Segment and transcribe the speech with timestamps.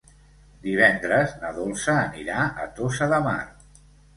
[0.63, 3.39] Divendres na Dolça anirà a Tossa de Mar.